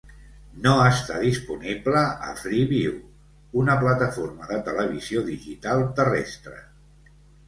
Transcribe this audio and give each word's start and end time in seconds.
No 0.61 0.71
està 0.83 1.15
disponible 1.25 1.99
a 2.27 2.31
Freeview, 2.39 2.95
una 3.63 3.75
plataforma 3.83 4.49
de 4.53 4.57
televisió 4.71 5.23
digital 5.29 5.85
terrestre. 6.01 6.55